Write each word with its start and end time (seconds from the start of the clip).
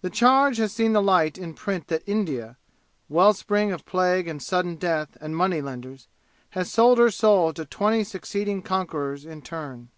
The 0.00 0.08
charge 0.08 0.56
has 0.56 0.72
seen 0.72 0.94
the 0.94 1.02
light 1.02 1.36
in 1.36 1.52
print 1.52 1.88
that 1.88 2.02
India 2.06 2.56
well 3.10 3.34
spring 3.34 3.70
of 3.70 3.84
plague 3.84 4.26
and 4.26 4.42
sudden 4.42 4.76
death 4.76 5.18
and 5.20 5.36
money 5.36 5.60
lenders 5.60 6.08
has 6.52 6.72
sold 6.72 6.96
her 6.96 7.10
soul 7.10 7.52
to 7.52 7.66
twenty 7.66 8.02
succeeding 8.02 8.62
conquerors 8.62 9.26
in 9.26 9.42
turn. 9.42 9.90